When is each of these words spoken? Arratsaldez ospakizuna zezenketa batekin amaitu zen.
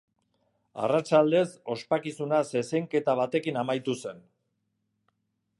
Arratsaldez 0.85 1.43
ospakizuna 1.75 2.41
zezenketa 2.55 3.17
batekin 3.23 3.63
amaitu 3.65 3.99
zen. 4.01 4.29